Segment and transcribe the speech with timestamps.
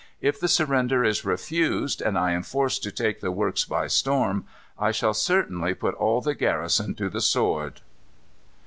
[0.19, 4.45] If the surrender is refused, and I am forced to take the works by storm,
[4.79, 7.81] I shall certainly put all the garrison to the sword."